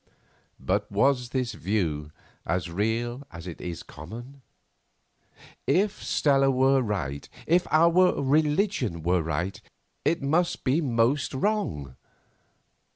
[0.59, 2.11] But was this view
[2.43, 4.41] as real as it is common?
[5.67, 9.61] If Stella were right, if our religion were right,
[10.03, 11.95] it must be most wrong.